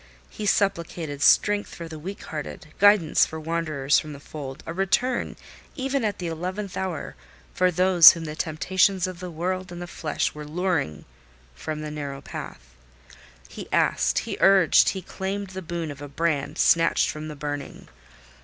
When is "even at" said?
5.75-6.17